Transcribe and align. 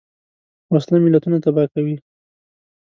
وسله 0.73 0.97
ملتونه 1.03 1.37
تباه 1.43 1.67
کوي 1.73 1.95